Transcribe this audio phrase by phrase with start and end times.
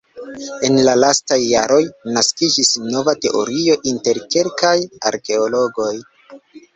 [0.67, 1.81] En la lastaj jaroj
[2.15, 4.73] naskiĝis nova teorio inter kelkaj
[5.11, 5.91] arkeologoj.